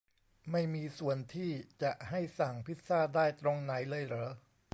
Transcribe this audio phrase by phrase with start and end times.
[0.51, 1.51] ไม่มีส่วนที่
[1.81, 4.29] จะให้สั่งพิซซ่าได้ตรงไหนเลยเหรอ